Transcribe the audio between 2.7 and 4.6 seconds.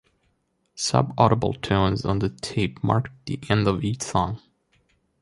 marked the end of each song.